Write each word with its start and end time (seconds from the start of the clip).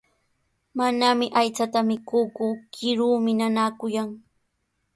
Manami 0.77 1.27
aychata 1.41 1.79
mikuuku, 1.89 2.47
kiruumi 2.75 3.31
nanaakullan. 3.39 4.09